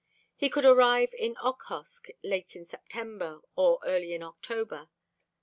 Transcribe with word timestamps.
He 0.35 0.49
could 0.49 0.65
arrive 0.65 1.13
in 1.13 1.35
Okhotsk 1.43 2.07
late 2.23 2.55
in 2.55 2.65
September 2.65 3.41
or 3.55 3.77
early 3.85 4.15
in 4.15 4.23
October. 4.23 4.89